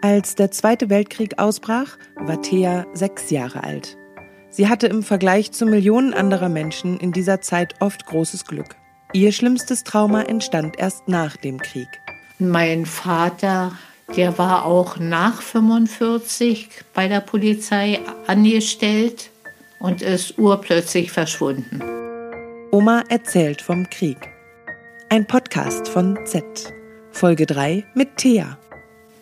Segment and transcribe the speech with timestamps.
[0.00, 3.96] Als der Zweite Weltkrieg ausbrach, war Thea sechs Jahre alt.
[4.48, 8.76] Sie hatte im Vergleich zu Millionen anderer Menschen in dieser Zeit oft großes Glück.
[9.12, 11.88] Ihr schlimmstes Trauma entstand erst nach dem Krieg.
[12.38, 13.72] Mein Vater,
[14.16, 19.30] der war auch nach 45 bei der Polizei angestellt
[19.80, 21.82] und ist urplötzlich verschwunden.
[22.70, 24.28] Oma erzählt vom Krieg.
[25.08, 26.44] Ein Podcast von Z.
[27.10, 28.58] Folge 3 mit Thea.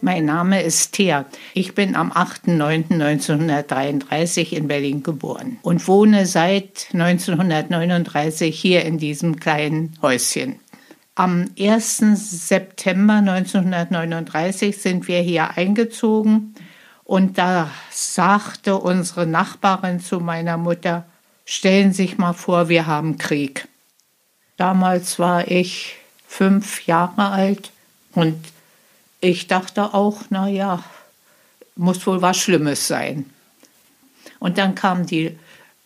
[0.06, 1.27] Mein Name ist Thea.
[1.52, 9.98] Ich bin am 8.9.1933 in Berlin geboren und wohne seit 1939 hier in diesem kleinen
[10.01, 10.60] Häuschen.
[11.16, 12.46] Am 1.
[12.46, 16.54] September 1939 sind wir hier eingezogen
[17.02, 21.04] und da sagte unsere Nachbarin zu meiner Mutter,
[21.45, 23.66] stellen Sie sich mal vor, wir haben Krieg.
[24.57, 25.96] Damals war ich
[26.29, 27.73] fünf Jahre alt
[28.15, 28.37] und
[29.27, 30.85] ich dachte auch, na ja,
[31.74, 33.29] muss wohl was Schlimmes sein.
[34.38, 35.37] Und dann kamen die,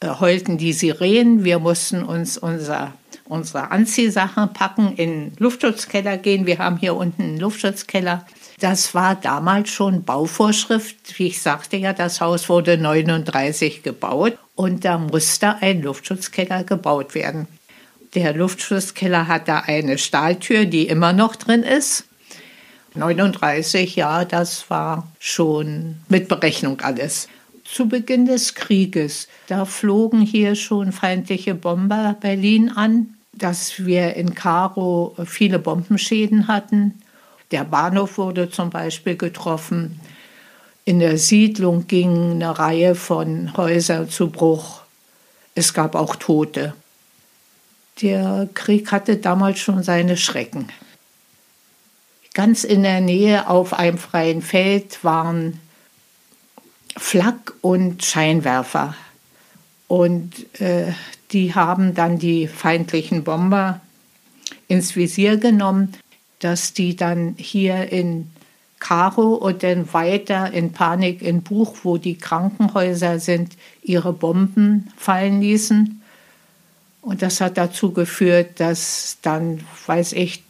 [0.00, 1.42] äh, heulten die Sirenen.
[1.42, 2.92] Wir mussten uns unser,
[3.24, 6.44] unsere Anziehsachen packen, in den Luftschutzkeller gehen.
[6.44, 8.26] Wir haben hier unten einen Luftschutzkeller.
[8.58, 11.18] Das war damals schon Bauvorschrift.
[11.18, 17.14] Wie ich sagte ja, das Haus wurde 39 gebaut und da musste ein Luftschutzkeller gebaut
[17.14, 17.48] werden.
[18.14, 22.04] Der Luftschutzkeller hat da eine Stahltür, die immer noch drin ist.
[22.94, 27.28] 39, ja, das war schon mit Berechnung alles.
[27.64, 34.34] Zu Beginn des Krieges, da flogen hier schon feindliche Bomber Berlin an, dass wir in
[34.34, 37.00] Karo viele Bombenschäden hatten.
[37.52, 40.00] Der Bahnhof wurde zum Beispiel getroffen.
[40.84, 44.82] In der Siedlung ging eine Reihe von Häusern zu Bruch.
[45.54, 46.74] Es gab auch Tote.
[48.02, 50.68] Der Krieg hatte damals schon seine Schrecken.
[52.34, 55.58] Ganz in der Nähe auf einem freien Feld waren
[56.96, 58.94] Flak und Scheinwerfer.
[59.88, 60.92] Und äh,
[61.32, 63.80] die haben dann die feindlichen Bomber
[64.68, 65.94] ins Visier genommen,
[66.38, 68.30] dass die dann hier in
[68.78, 75.40] Karo und dann weiter in Panik in Buch, wo die Krankenhäuser sind, ihre Bomben fallen
[75.40, 76.00] ließen.
[77.02, 80.42] Und das hat dazu geführt, dass dann, weiß ich,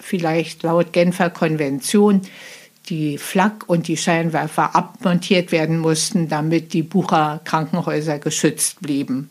[0.00, 2.22] vielleicht laut Genfer Konvention
[2.88, 9.30] die Flak und die Scheinwerfer abmontiert werden mussten, damit die Bucher Krankenhäuser geschützt blieben.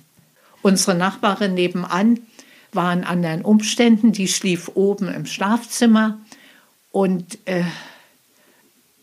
[0.62, 2.20] Unsere Nachbarin nebenan
[2.74, 6.20] war in anderen Umständen, die schlief oben im Schlafzimmer
[6.92, 7.64] und äh,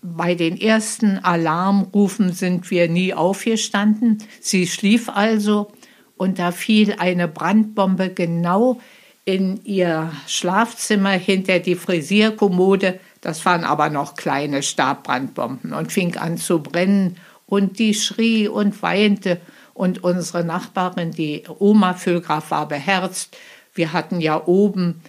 [0.02, 4.22] bei den ersten Alarmrufen sind wir nie aufgestanden.
[4.40, 5.72] Sie schlief also
[6.16, 8.80] und da fiel eine Brandbombe genau
[9.24, 13.00] in ihr Schlafzimmer hinter die Frisierkommode.
[13.20, 17.16] Das waren aber noch kleine Stabbrandbomben und fing an zu brennen.
[17.46, 19.40] Und die schrie und weinte.
[19.74, 23.36] Und unsere Nachbarin, die Oma Füllgraf, war beherzt.
[23.74, 25.02] Wir hatten ja oben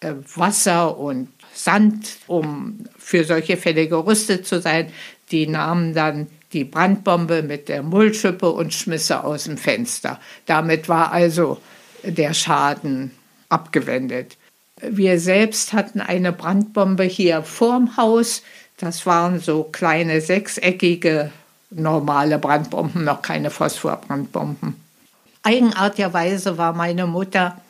[0.00, 4.90] äh, Wasser und Sand, um für solche Fälle gerüstet zu sein.
[5.30, 10.20] Die nahmen dann die Brandbombe mit der Mullschippe und schmiss sie aus dem Fenster.
[10.46, 11.58] Damit war also
[12.04, 13.10] der Schaden
[13.52, 14.36] abgewendet.
[14.80, 18.42] Wir selbst hatten eine Brandbombe hier vorm Haus.
[18.78, 21.30] Das waren so kleine sechseckige
[21.70, 24.74] normale Brandbomben, noch keine Phosphorbrandbomben.
[25.42, 27.60] Eigenartigerweise war meine Mutter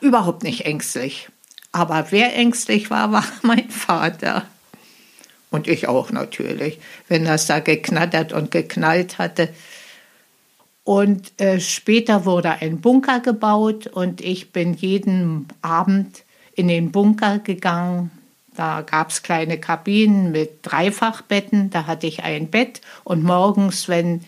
[0.00, 1.28] überhaupt nicht ängstlich.
[1.72, 4.44] Aber wer ängstlich war, war mein Vater.
[5.50, 6.80] Und ich auch natürlich.
[7.08, 9.48] Wenn das da geknattert und geknallt hatte,
[10.84, 16.24] und äh, später wurde ein Bunker gebaut und ich bin jeden Abend
[16.54, 18.10] in den Bunker gegangen.
[18.54, 21.70] Da gab es kleine Kabinen mit Dreifachbetten.
[21.70, 24.24] Da hatte ich ein Bett und morgens, wenn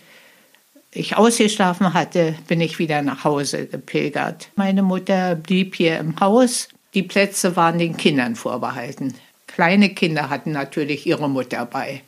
[0.91, 4.49] ich ausgeschlafen hatte, bin ich wieder nach Hause gepilgert.
[4.55, 6.69] Meine Mutter blieb hier im Haus.
[6.95, 9.13] Die Plätze waren den Kindern vorbehalten.
[9.45, 12.01] Kleine Kinder hatten natürlich ihre Mutter bei.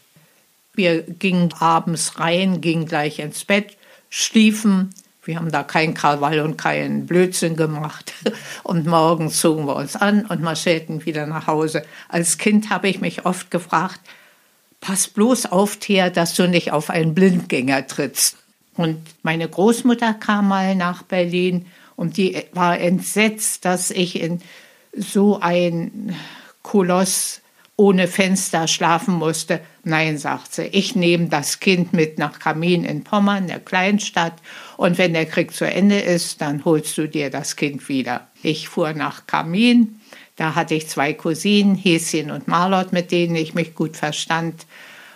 [0.74, 3.78] Wir gingen abends rein, gingen gleich ins Bett
[4.10, 4.94] schliefen.
[5.24, 8.14] Wir haben da keinen Krawall und keinen Blödsinn gemacht.
[8.64, 11.84] Und morgens zogen wir uns an und marschierten wieder nach Hause.
[12.08, 14.00] Als Kind habe ich mich oft gefragt,
[14.80, 18.38] pass bloß auf, Thea, dass du nicht auf einen Blindgänger trittst.
[18.76, 21.66] Und meine Großmutter kam mal nach Berlin
[21.96, 24.42] und die war entsetzt, dass ich in
[24.96, 26.16] so ein
[26.62, 27.42] Koloss
[27.80, 29.62] ohne Fenster schlafen musste.
[29.86, 34.34] Nein, sagt sie, ich nehme das Kind mit nach Kamin in Pommern, der Kleinstadt,
[34.76, 38.28] und wenn der Krieg zu Ende ist, dann holst du dir das Kind wieder.
[38.44, 40.02] Ich fuhr nach Kamin,
[40.36, 44.66] da hatte ich zwei Cousinen, Häschen und Marlot, mit denen ich mich gut verstand.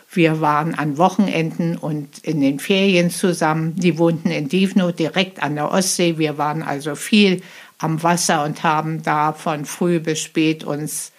[0.09, 3.75] Wir waren an Wochenenden und in den Ferien zusammen.
[3.75, 6.17] Die wohnten in Divno direkt an der Ostsee.
[6.17, 7.41] Wir waren also viel
[7.77, 11.11] am Wasser und haben da von früh bis spät uns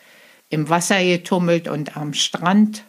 [0.49, 2.85] im Wasser getummelt und am Strand.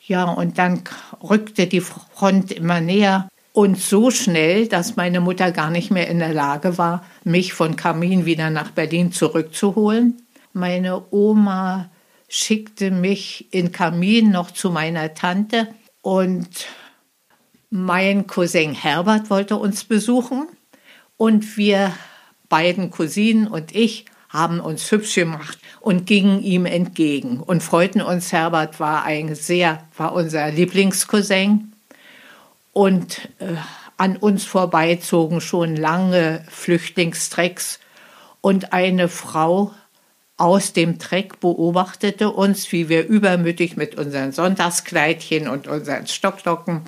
[0.00, 0.82] Ja, und dann
[1.22, 6.18] rückte die Front immer näher und so schnell, dass meine Mutter gar nicht mehr in
[6.18, 10.22] der Lage war, mich von Kamin wieder nach Berlin zurückzuholen.
[10.52, 11.90] Meine Oma
[12.28, 15.68] schickte mich in Kamin noch zu meiner Tante
[16.02, 16.48] und
[17.70, 20.46] mein Cousin Herbert wollte uns besuchen
[21.16, 21.92] und wir
[22.48, 28.32] beiden Cousinen und ich haben uns hübsch gemacht und gingen ihm entgegen und freuten uns.
[28.32, 31.72] Herbert war ein sehr, war unser Lieblingscousin
[32.72, 33.54] und äh,
[33.96, 37.80] an uns vorbei zogen schon lange Flüchtlingstrecks
[38.40, 39.72] und eine Frau
[40.36, 46.82] aus dem Treck beobachtete uns, wie wir übermütig mit unseren Sonntagskleidchen und unseren Stocklocken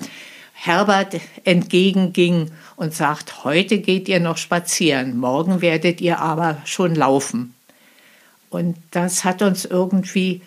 [0.61, 1.15] Herbert
[1.45, 7.55] entgegenging und sagt, heute geht ihr noch spazieren, morgen werdet ihr aber schon laufen.
[8.49, 10.41] Und das hat uns irgendwie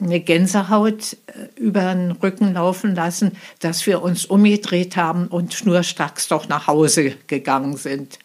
[0.00, 6.28] eine Gänsehaut äh, über den Rücken laufen lassen, dass wir uns umgedreht haben und schnurstracks
[6.28, 8.18] doch nach Hause gegangen sind.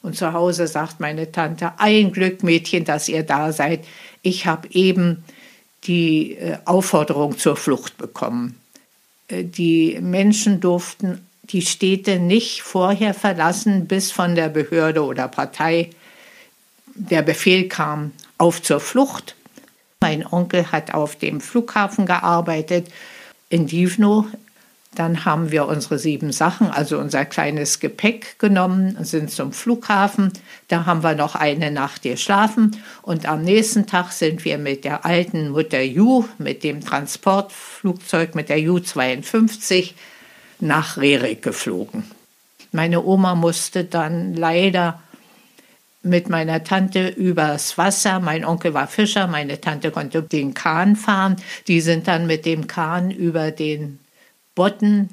[0.00, 3.84] Und zu Hause sagt meine Tante, ein Glück, Mädchen, dass ihr da seid.
[4.22, 5.22] Ich habe eben
[5.84, 8.58] die äh, Aufforderung zur Flucht bekommen.
[9.28, 15.90] Äh, die Menschen durften die Städte nicht vorher verlassen, bis von der Behörde oder Partei
[16.94, 19.36] der Befehl kam, auf zur Flucht.
[20.00, 22.88] Mein Onkel hat auf dem Flughafen gearbeitet
[23.48, 24.26] in Divno
[24.98, 30.32] dann haben wir unsere sieben Sachen, also unser kleines Gepäck genommen, sind zum Flughafen.
[30.68, 35.04] Da haben wir noch eine Nacht geschlafen und am nächsten Tag sind wir mit der
[35.04, 39.92] alten Mutter Ju, mit dem Transportflugzeug, mit der Ju-52
[40.60, 42.04] nach Rerik geflogen.
[42.72, 45.00] Meine Oma musste dann leider
[46.02, 48.20] mit meiner Tante übers Wasser.
[48.20, 51.36] Mein Onkel war Fischer, meine Tante konnte den Kahn fahren.
[51.68, 53.98] Die sind dann mit dem Kahn über den
[54.56, 55.10] Botten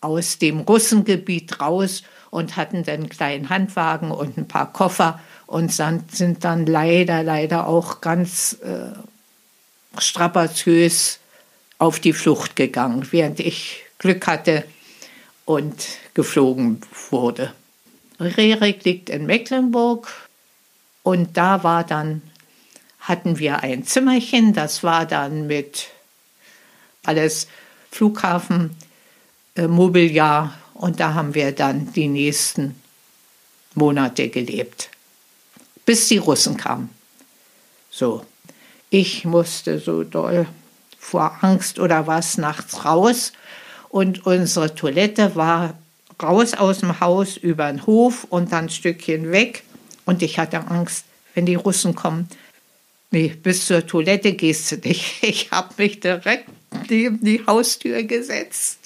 [0.00, 5.72] aus dem Russengebiet raus und hatten dann einen kleinen Handwagen und ein paar Koffer und
[5.72, 11.20] sind dann leider, leider auch ganz äh, strapaziös
[11.78, 14.64] auf die Flucht gegangen, während ich Glück hatte
[15.44, 16.80] und geflogen
[17.10, 17.52] wurde.
[18.18, 20.08] Rerik liegt in Mecklenburg
[21.02, 22.22] und da war dann,
[23.00, 25.88] hatten wir ein Zimmerchen, das war dann mit
[27.04, 27.48] alles
[27.92, 28.74] Flughafen
[29.54, 32.74] äh, Mobiliar und da haben wir dann die nächsten
[33.74, 34.88] Monate gelebt,
[35.84, 36.88] bis die Russen kamen.
[37.90, 38.24] So,
[38.88, 40.46] ich musste so doll
[40.98, 43.32] vor Angst oder was nachts raus
[43.90, 45.78] und unsere Toilette war
[46.22, 49.64] raus aus dem Haus über den Hof und dann ein Stückchen weg
[50.06, 51.04] und ich hatte Angst,
[51.34, 52.28] wenn die Russen kommen.
[53.10, 55.22] Nee, bis zur Toilette gehst du nicht.
[55.22, 56.48] Ich habe mich direkt
[56.88, 58.78] neben die Haustür gesetzt.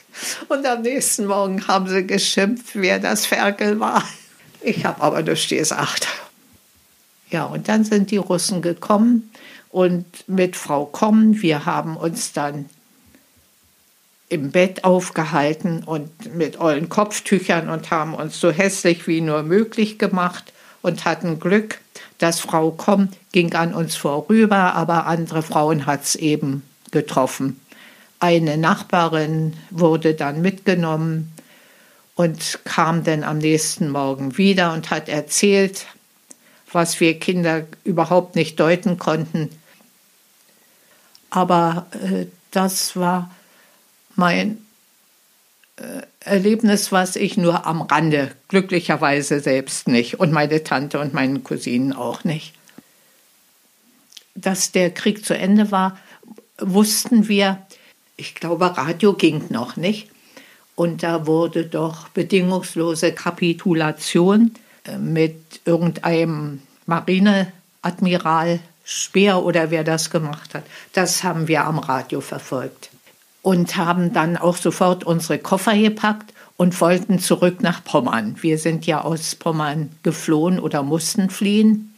[0.49, 4.03] Und am nächsten Morgen haben sie geschimpft, wer das Ferkel war.
[4.61, 6.09] Ich habe aber nichts gesagt.
[7.31, 9.31] Ja, und dann sind die Russen gekommen
[9.71, 12.67] und mit Frau Komm, wir haben uns dann
[14.29, 19.99] im Bett aufgehalten und mit ollen Kopftüchern und haben uns so hässlich wie nur möglich
[19.99, 21.81] gemacht und hatten Glück,
[22.19, 27.61] dass Frau Komm ging an uns vorüber, aber andere Frauen hat es eben getroffen.
[28.19, 31.33] Eine Nachbarin wurde dann mitgenommen
[32.15, 35.87] und kam dann am nächsten Morgen wieder und hat erzählt,
[36.73, 39.51] was wir Kinder überhaupt nicht deuten konnten.
[41.31, 43.31] Aber äh, das war
[44.15, 44.67] mein
[45.77, 51.41] äh, Erlebnis, was ich nur am Rande, glücklicherweise selbst nicht und meine Tante und meine
[51.41, 52.55] Cousinen auch nicht.
[54.35, 55.99] Dass der Krieg zu Ende war,
[56.59, 57.66] wussten wir
[58.17, 60.09] ich glaube, Radio ging noch nicht.
[60.75, 64.53] Und da wurde doch bedingungslose Kapitulation
[64.85, 70.65] äh, mit irgendeinem Marineadmiral Speer oder wer das gemacht hat.
[70.93, 72.91] Das haben wir am Radio verfolgt.
[73.43, 78.37] Und haben dann auch sofort unsere Koffer gepackt und wollten zurück nach Pommern.
[78.41, 81.95] Wir sind ja aus Pommern geflohen oder mussten fliehen.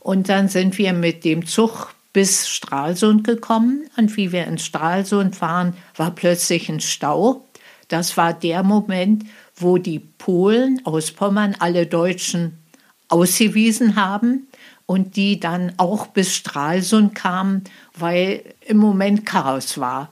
[0.00, 5.38] Und dann sind wir mit dem Zug bis Stralsund gekommen und wie wir in Stralsund
[5.42, 7.44] waren, war plötzlich ein Stau.
[7.88, 12.56] Das war der Moment, wo die Polen aus Pommern alle Deutschen
[13.10, 14.46] ausgewiesen haben
[14.86, 20.10] und die dann auch bis Stralsund kamen, weil im Moment Chaos war.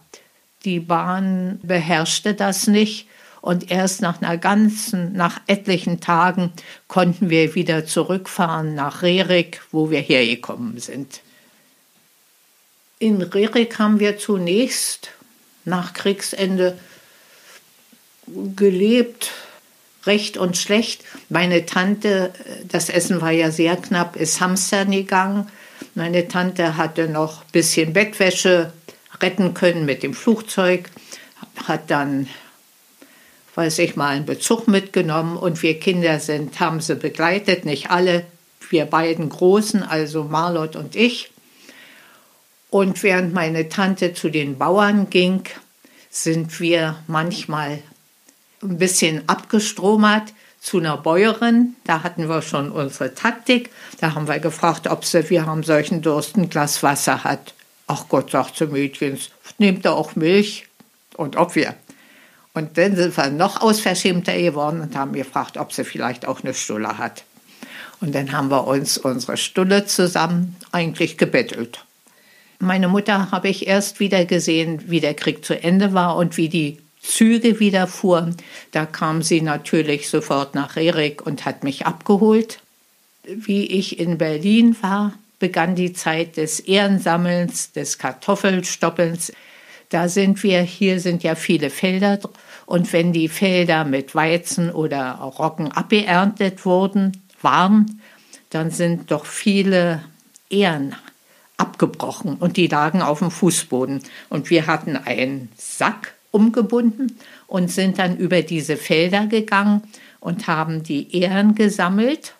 [0.66, 3.08] Die Bahn beherrschte das nicht.
[3.40, 6.52] Und erst nach einer ganzen, nach etlichen Tagen
[6.86, 11.22] konnten wir wieder zurückfahren nach Rerik, wo wir hergekommen sind.
[13.04, 15.10] In Rerik haben wir zunächst
[15.66, 16.78] nach Kriegsende
[18.56, 19.30] gelebt,
[20.06, 21.04] recht und schlecht.
[21.28, 22.32] Meine Tante,
[22.66, 25.50] das Essen war ja sehr knapp, ist hamstern gegangen.
[25.94, 28.72] Meine Tante hatte noch ein bisschen Bettwäsche
[29.20, 30.88] retten können mit dem Flugzeug,
[31.66, 32.26] hat dann
[33.54, 38.24] weiß ich mal, einen Bezug mitgenommen und wir Kinder sind, haben sie begleitet, nicht alle,
[38.70, 41.33] wir beiden Großen, also Marlot und ich.
[42.70, 45.44] Und während meine Tante zu den Bauern ging,
[46.10, 47.82] sind wir manchmal
[48.62, 51.76] ein bisschen abgestromert zu einer Bäuerin.
[51.84, 53.70] Da hatten wir schon unsere Taktik.
[54.00, 57.54] Da haben wir gefragt, ob sie, wir haben solchen Durst, ein Glas Wasser hat.
[57.86, 59.28] Ach Gott, sagt sie Mädchens,
[59.58, 60.66] nehmt ihr auch Milch?
[61.16, 61.74] Und ob wir.
[62.54, 66.54] Und dann sind wir noch ausverschämter geworden und haben gefragt, ob sie vielleicht auch eine
[66.54, 67.24] Stulle hat.
[68.00, 71.84] Und dann haben wir uns unsere Stulle zusammen eigentlich gebettelt.
[72.58, 76.48] Meine Mutter habe ich erst wieder gesehen, wie der Krieg zu Ende war und wie
[76.48, 78.36] die Züge wieder fuhren.
[78.72, 82.60] Da kam sie natürlich sofort nach Rerik und hat mich abgeholt.
[83.24, 89.32] Wie ich in Berlin war, begann die Zeit des Ehrensammelns, des Kartoffelstoppelns.
[89.90, 92.18] Da sind wir, hier sind ja viele Felder
[92.66, 98.00] und wenn die Felder mit Weizen oder Roggen abgeerntet wurden, waren,
[98.50, 100.02] dann sind doch viele
[100.48, 100.94] Ehren
[101.56, 104.02] abgebrochen und die lagen auf dem Fußboden.
[104.28, 109.82] Und wir hatten einen Sack umgebunden und sind dann über diese Felder gegangen
[110.20, 112.34] und haben die Ehren gesammelt.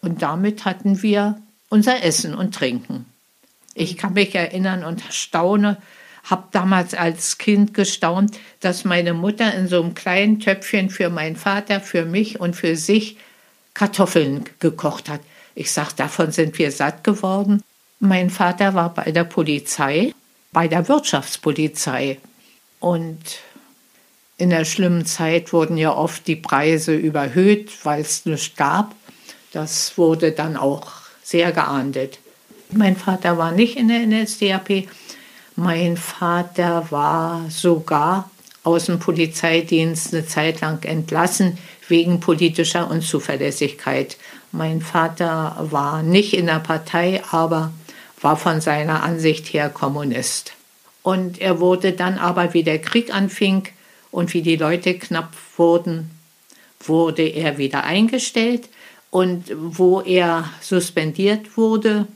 [0.00, 3.06] Und damit hatten wir unser Essen und Trinken.
[3.74, 5.78] Ich kann mich erinnern und staune,
[6.24, 11.36] habe damals als Kind gestaunt, dass meine Mutter in so einem kleinen Töpfchen für meinen
[11.36, 13.16] Vater, für mich und für sich
[13.74, 15.20] Kartoffeln gekocht hat.
[15.54, 17.62] Ich sage, davon sind wir satt geworden.
[17.98, 20.12] Mein Vater war bei der Polizei,
[20.52, 22.18] bei der Wirtschaftspolizei.
[22.78, 23.18] Und
[24.36, 28.94] in der schlimmen Zeit wurden ja oft die Preise überhöht, weil es nichts gab.
[29.52, 32.18] Das wurde dann auch sehr geahndet.
[32.70, 34.88] Mein Vater war nicht in der NSDAP,
[35.54, 38.30] mein Vater war sogar
[38.62, 41.56] aus dem Polizeidienst eine Zeit lang entlassen
[41.88, 44.18] wegen politischer Unzuverlässigkeit.
[44.52, 47.72] Mein Vater war nicht in der Partei, aber
[48.20, 50.52] war von seiner Ansicht her Kommunist.
[51.02, 53.68] Und er wurde dann aber, wie der Krieg anfing
[54.10, 56.10] und wie die Leute knapp wurden,
[56.80, 58.68] wurde er wieder eingestellt.
[59.10, 62.06] Und wo er suspendiert wurde,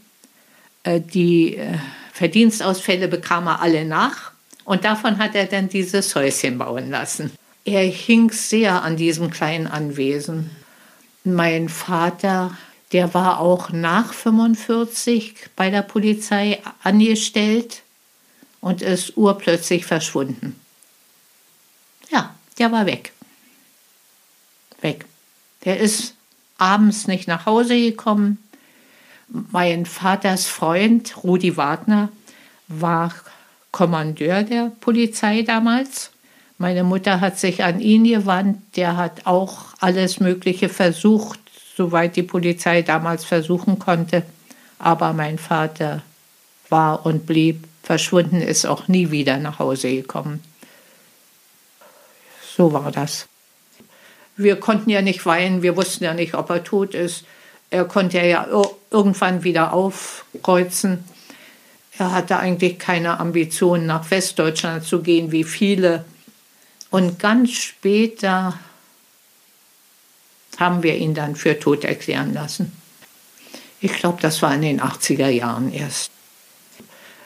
[0.83, 1.79] äh, die äh,
[2.13, 4.33] Verdienstausfälle bekam er alle nach
[4.65, 7.33] und davon hat er dann dieses Häuschen bauen lassen.
[7.65, 10.51] Er hing sehr an diesem kleinen Anwesen.
[11.25, 12.57] Mein Vater,
[12.93, 17.83] der war auch nach 45 bei der Polizei angestellt
[18.61, 20.59] und ist urplötzlich verschwunden.
[22.11, 23.13] Ja, der war weg.
[24.81, 25.05] Weg.
[25.65, 26.15] Der ist
[26.59, 28.39] abends nicht nach Hause gekommen,
[29.33, 32.09] mein Vaters Freund Rudi Wagner
[32.67, 33.15] war
[33.71, 36.11] Kommandeur der Polizei damals.
[36.59, 38.59] Meine Mutter hat sich an ihn gewandt.
[38.77, 41.39] Der hat auch alles Mögliche versucht,
[41.81, 44.23] soweit die Polizei damals versuchen konnte.
[44.79, 46.03] Aber mein Vater
[46.69, 50.43] war und blieb verschwunden, ist auch nie wieder nach Hause gekommen.
[52.55, 53.29] So war das.
[54.37, 57.25] Wir konnten ja nicht weinen, wir wussten ja nicht, ob er tot ist.
[57.71, 58.47] Er konnte ja
[58.91, 61.03] irgendwann wieder aufkreuzen.
[61.97, 66.05] Er hatte eigentlich keine Ambition, nach Westdeutschland zu gehen, wie viele.
[66.91, 68.59] Und ganz später
[70.61, 72.73] haben wir ihn dann für tot erklären lassen.
[73.81, 76.11] Ich glaube, das war in den 80er Jahren erst.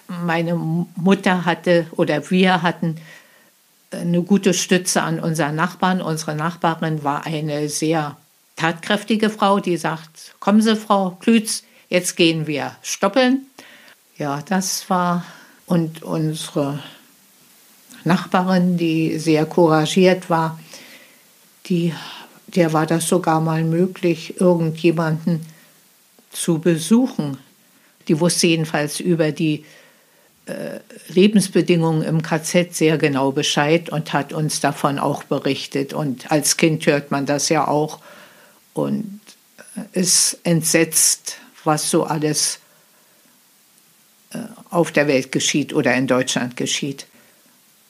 [0.07, 2.97] Meine Mutter hatte oder wir hatten
[3.91, 6.00] eine gute Stütze an unseren Nachbarn.
[6.00, 8.17] Unsere Nachbarin war eine sehr
[8.57, 13.47] tatkräftige Frau, die sagt, kommen Sie, Frau Klütz, jetzt gehen wir stoppeln.
[14.17, 15.25] Ja, das war,
[15.67, 16.83] und unsere
[18.05, 20.59] Nachbarin, die sehr couragiert war,
[21.67, 21.93] die,
[22.54, 25.44] der war das sogar mal möglich, irgendjemanden
[26.30, 27.38] zu besuchen.
[28.08, 29.64] Die wusste jedenfalls über die
[30.46, 35.92] äh, Lebensbedingungen im KZ sehr genau Bescheid und hat uns davon auch berichtet.
[35.94, 38.00] Und als Kind hört man das ja auch
[38.75, 39.20] und
[39.92, 42.58] ist entsetzt, was so alles
[44.32, 44.38] äh,
[44.70, 47.06] auf der Welt geschieht oder in Deutschland geschieht.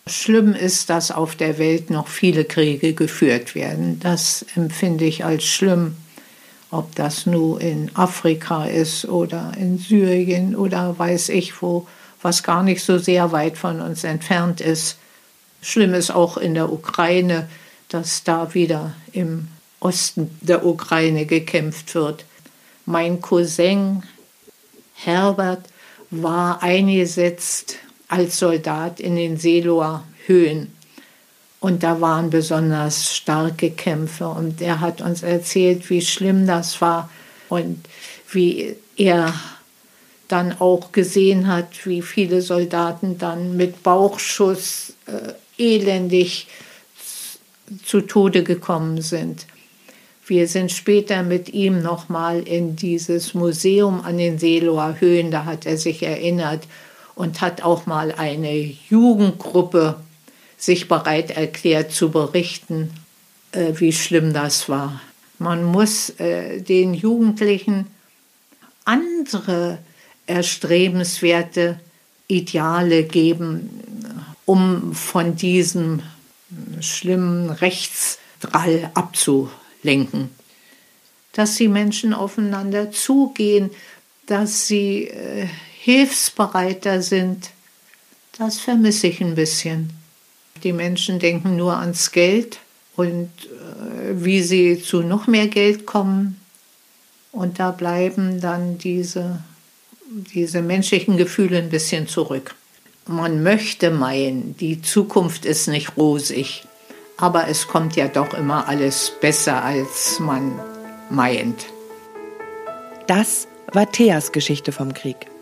[0.07, 4.01] Schlimm ist, dass auf der Welt noch viele Kriege geführt werden.
[4.01, 5.97] Das empfinde ich als schlimm.
[6.71, 11.87] Ob das nur in Afrika ist oder in Syrien oder weiß ich wo,
[12.21, 14.99] was gar nicht so sehr weit von uns entfernt ist.
[15.63, 17.49] Schlimm ist auch in der Ukraine,
[17.89, 19.49] dass da wieder im
[19.81, 22.25] Osten der Ukraine gekämpft wird.
[22.87, 24.03] Mein Cousin
[24.95, 25.65] Herbert
[26.11, 27.77] war eingesetzt
[28.09, 30.73] als Soldat in den Seeloer Höhen.
[31.61, 34.29] Und da waren besonders starke Kämpfe.
[34.29, 37.09] Und er hat uns erzählt, wie schlimm das war
[37.49, 37.89] und
[38.31, 39.33] wie er
[40.29, 46.49] dann auch gesehen hat, wie viele Soldaten dann mit Bauchschuss äh, elendig
[47.85, 49.47] zu Tode gekommen sind.
[50.27, 55.67] Wir sind später mit ihm nochmal in dieses Museum an den Seeloer Höhen, da hat
[55.67, 56.67] er sich erinnert
[57.15, 58.55] und hat auch mal eine
[58.89, 59.97] Jugendgruppe
[60.57, 62.91] sich bereit erklärt zu berichten,
[63.53, 65.01] äh, wie schlimm das war.
[65.39, 67.87] Man muss äh, den Jugendlichen
[68.85, 69.79] andere
[70.27, 71.79] erstrebenswerte
[72.29, 73.83] Ideale geben,
[74.47, 76.03] um von diesem
[76.81, 80.31] schlimmen Rechtsdrall abzulenken.
[81.33, 83.71] Dass die Menschen aufeinander zugehen,
[84.27, 85.49] dass sie äh,
[85.85, 87.51] hilfsbereiter sind,
[88.39, 89.91] das vermisse ich ein bisschen.
[90.63, 92.59] Die Menschen denken nur ans Geld
[92.97, 96.41] und äh, wie sie zu noch mehr Geld kommen.
[97.33, 99.41] Und da bleiben dann diese,
[100.35, 102.55] diese menschlichen Gefühle ein bisschen zurück.
[103.07, 106.65] Man möchte meinen, die Zukunft ist nicht rosig,
[107.19, 110.59] aber es kommt ja doch immer alles besser, als man
[111.11, 111.67] meint.
[113.07, 115.34] Das war Theas Geschichte vom Krieg.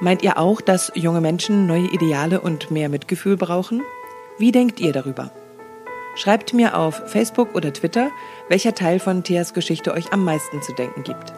[0.00, 3.82] Meint ihr auch, dass junge Menschen neue Ideale und mehr Mitgefühl brauchen?
[4.38, 5.30] Wie denkt ihr darüber?
[6.16, 8.10] Schreibt mir auf Facebook oder Twitter,
[8.48, 11.32] welcher Teil von Theas Geschichte euch am meisten zu denken gibt.